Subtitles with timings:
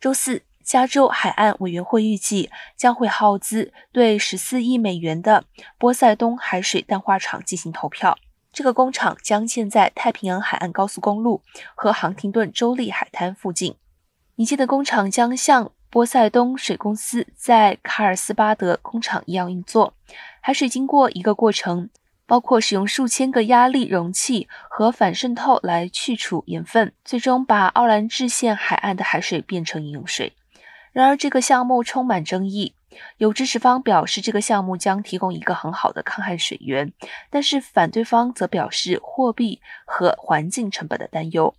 [0.00, 5.44] 周四，加州海岸委员会预计将会耗资对十四亿美元的
[5.76, 8.16] 波塞冬海水淡化厂进行投票。
[8.50, 11.42] 这个工厂将建在太平洋海岸高速公路
[11.74, 13.76] 和杭廷顿州立海滩附近。
[14.36, 19.92] 拟建的工厂将像波塞冬水公司在卡尔斯巴德工厂一样运作。
[20.40, 21.90] 海水经过一个过程，
[22.30, 30.34] 包括使用数千个压力容器和反渗透来去除盐分，最终把奥兰治县海岸的海水变成饮用水。
[30.92, 32.76] 然而，这个项目充满争议。
[33.16, 36.92] 有支持方表示，这个项目将提供一个很好的抗旱水源，
[37.30, 41.52] 但是反对方则表示货币和环境成本的担忧。